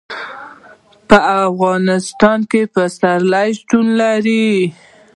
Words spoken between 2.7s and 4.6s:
پسرلی شتون لري.